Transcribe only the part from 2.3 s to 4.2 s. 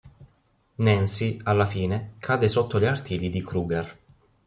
sotto gli artigli di Krueger.